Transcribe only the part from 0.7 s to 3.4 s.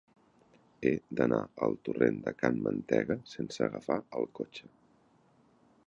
He d'anar al torrent de Can Mantega